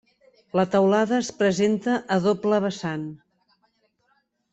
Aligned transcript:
La 0.59 0.63
teulada 0.75 1.15
es 1.23 1.27
presenta 1.41 1.97
a 2.15 2.17
doble 2.23 2.61
vessant. 2.65 3.05